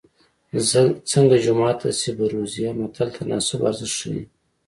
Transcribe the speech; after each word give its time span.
څنګه 1.11 1.35
جومات 1.45 1.79
هسې 1.87 2.09
بروزې 2.17 2.67
متل 2.79 3.07
د 3.11 3.13
تناسب 3.15 3.59
ارزښت 3.69 3.93
ښيي 3.99 4.21